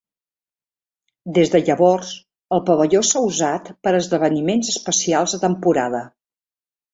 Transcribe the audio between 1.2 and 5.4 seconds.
Des de llavors, el pavelló s'ha usat per a esdeveniments especials